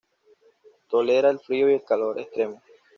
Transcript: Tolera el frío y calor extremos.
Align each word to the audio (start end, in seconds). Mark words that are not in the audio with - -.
Tolera 0.89 1.29
el 1.29 1.37
frío 1.37 1.69
y 1.69 1.79
calor 1.79 2.19
extremos. 2.19 2.63